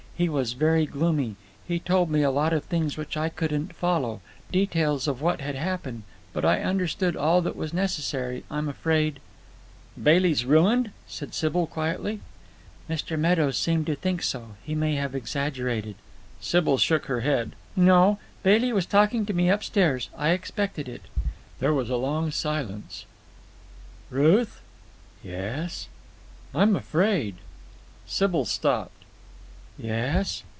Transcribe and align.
He 0.17 0.29
was 0.29 0.53
very 0.53 0.85
gloomy. 0.85 1.35
He 1.67 1.79
told 1.79 2.11
me 2.11 2.21
a 2.21 2.29
lot 2.29 2.53
of 2.53 2.65
things 2.65 2.95
which 2.95 3.17
I 3.17 3.27
couldn't 3.27 3.73
follow, 3.73 4.21
details 4.51 5.07
of 5.07 5.19
what 5.19 5.41
had 5.41 5.55
happened, 5.55 6.03
but 6.31 6.45
I 6.45 6.61
understood 6.61 7.15
all 7.15 7.41
that 7.41 7.55
was 7.55 7.73
necessary, 7.73 8.43
I'm 8.51 8.69
afraid——" 8.69 9.19
"Bailey's 9.99 10.45
ruined?" 10.45 10.91
said 11.07 11.33
Sybil 11.33 11.65
quietly. 11.65 12.19
"Mr. 12.87 13.17
Meadows 13.17 13.57
seemed 13.57 13.87
to 13.87 13.95
think 13.95 14.21
so. 14.21 14.49
He 14.63 14.75
may 14.75 14.93
have 14.93 15.15
exaggerated." 15.15 15.95
Sybil 16.39 16.77
shook 16.77 17.07
her 17.07 17.21
head. 17.21 17.53
"No. 17.75 18.19
Bailey 18.43 18.71
was 18.71 18.85
talking 18.85 19.25
to 19.25 19.33
me 19.33 19.49
upstairs. 19.49 20.11
I 20.15 20.29
expected 20.33 20.87
it." 20.87 21.01
There 21.57 21.73
was 21.73 21.89
a 21.89 21.95
long 21.95 22.29
silence. 22.29 23.05
"Ruth." 24.11 24.61
"Yes?" 25.23 25.87
"I'm 26.53 26.75
afraid—" 26.75 27.37
Sybil 28.05 28.45
stopped. 28.45 28.91
"Yes?" 29.77 30.43